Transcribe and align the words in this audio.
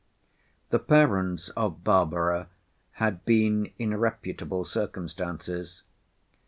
The 0.71 0.79
parents 0.79 1.49
of 1.49 1.83
Barbara 1.83 2.47
had 2.93 3.23
been 3.23 3.71
in 3.77 3.95
reputable 3.95 4.63
circumstances. 4.63 5.83